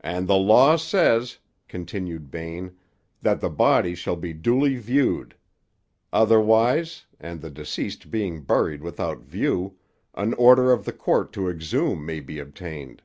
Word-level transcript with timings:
"And 0.00 0.26
the 0.26 0.34
law 0.36 0.74
says," 0.76 1.38
continued 1.68 2.32
Bain, 2.32 2.74
"that 3.20 3.40
the 3.40 3.48
body 3.48 3.94
shall 3.94 4.16
be 4.16 4.32
duly 4.32 4.74
viewed. 4.74 5.36
Otherwise, 6.12 7.06
and 7.20 7.40
the 7.40 7.48
deceased 7.52 8.10
being 8.10 8.42
buried 8.42 8.82
without 8.82 9.20
view, 9.22 9.76
an 10.14 10.34
order 10.34 10.72
of 10.72 10.84
the 10.84 10.92
court 10.92 11.32
to 11.34 11.48
exhume 11.48 12.04
may 12.04 12.18
be 12.18 12.40
obtained." 12.40 13.04